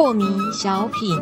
[0.00, 1.14] 破迷小品。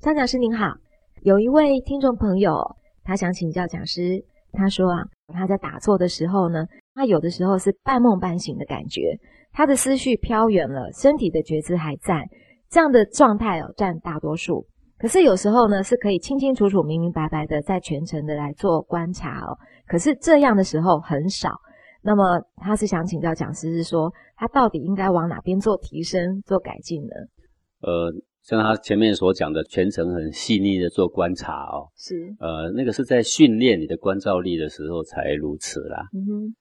[0.00, 0.74] 张讲师您好，
[1.22, 2.58] 有一位听众朋友，
[3.04, 4.20] 他想请教讲师，
[4.50, 6.66] 他说啊，他在打坐的时候呢，
[6.96, 9.16] 他有的时候是半梦半醒的感觉，
[9.52, 12.28] 他的思绪飘远了，身体的觉知还在，
[12.68, 14.66] 这样的状态哦占大多数。
[14.98, 19.56] 可是有时候呢，是可以清清楚楚、明明白白的在全程的来做观察哦。
[19.86, 21.52] 可是这样的时候很少。
[22.02, 27.14] 那么他是想请教讲师，是说他到底应该往哪边做提升、做改进呢？
[27.80, 28.12] 呃，
[28.42, 31.88] 像他前面所讲的，全程很细腻的做观察哦。
[31.96, 32.34] 是。
[32.40, 36.08] 呃，那个是在训练你的观照力的时候才如此啦。
[36.12, 36.54] 嗯哼。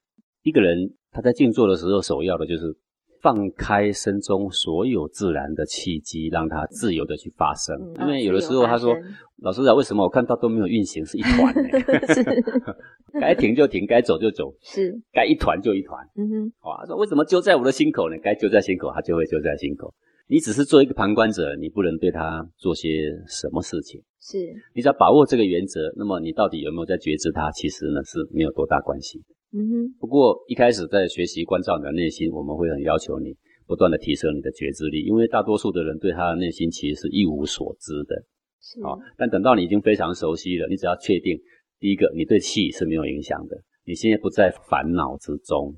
[0.43, 2.75] 一个人他在静坐的时候，首要的就是。
[3.21, 7.77] 放开身中所有自然的契机，让它自由的去发生。
[7.99, 8.95] 因为有的时候他说
[9.43, 11.69] ：“老师啊，为什么我看到都没有运行，是一团呢？
[13.19, 18.15] 该停就停，该走就走，是该一团就一团。”嗯哼，哇，说为什么揪在我的心口呢？
[18.23, 19.93] 该揪在心口，它就会揪在心口。
[20.27, 24.01] 你只是做一个旁观者，你不能对他做些什么事情。
[24.21, 24.37] 是
[24.73, 27.51] 你只要把握这个原则，那么你到底有没有在觉知它？
[27.51, 29.21] 其实呢是没有多大关系。
[29.51, 33.35] 嗯哼，不过一开始在学习关照你的内心，我们会很要求你
[33.67, 38.23] 不断的提升你的觉知力，因为大多数的人对他的内心其实是一无所知的。
[38.61, 41.37] 是啊，但等到你已经非常熟悉了，你只要确定，
[41.81, 45.75] 第一个你对气是没有影响的，你现在不在烦恼之中，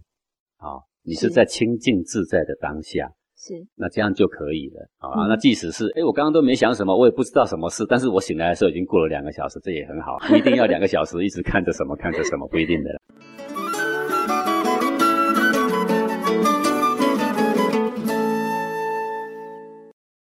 [0.57, 3.09] 啊，你是在清净自在的当下。
[3.37, 5.27] 是，那这样就可以了啊。
[5.27, 10.17] 那即使是，哎，我刚刚都没想什么，我也不知道什么事，但是我醒来的时候已经过了两个小时，这也很好。
[10.27, 12.91] 不一定要两个小时一直看着什么看着什么，不一定的。